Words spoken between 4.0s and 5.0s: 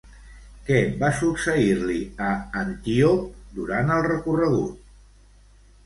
el recorregut?